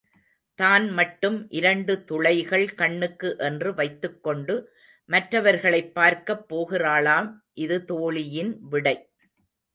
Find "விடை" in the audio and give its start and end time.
8.69-8.97